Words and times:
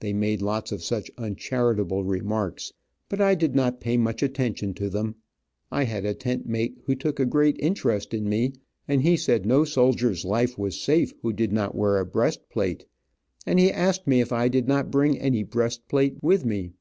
They 0.00 0.14
made 0.14 0.40
lots 0.40 0.72
of 0.72 0.82
such 0.82 1.10
uncharitable 1.18 2.04
remarks, 2.04 2.72
but 3.10 3.20
I 3.20 3.34
did 3.34 3.54
not 3.54 3.82
pay 3.82 3.98
much 3.98 4.22
attention 4.22 4.72
to 4.72 4.84
to 4.84 4.88
them. 4.88 5.16
I 5.70 5.84
had 5.84 6.06
a 6.06 6.14
tent 6.14 6.46
mate 6.46 6.78
who 6.84 6.94
took 6.94 7.20
a 7.20 7.26
great 7.26 7.56
interest 7.60 8.14
in 8.14 8.30
me, 8.30 8.54
and 8.88 9.02
he 9.02 9.14
said 9.14 9.44
no 9.44 9.66
soldier's 9.66 10.24
life 10.24 10.56
was 10.56 10.80
safe 10.80 11.12
who 11.20 11.34
did 11.34 11.52
not 11.52 11.74
wear 11.74 11.98
a 11.98 12.06
breast 12.06 12.48
plate, 12.48 12.86
and 13.44 13.58
he 13.58 13.70
asked 13.70 14.06
me 14.06 14.22
if 14.22 14.32
I 14.32 14.48
did 14.48 14.68
not 14.68 14.90
bring 14.90 15.18
any 15.18 15.42
breast 15.42 15.86
plate 15.86 16.16
with 16.22 16.46
me. 16.46 16.72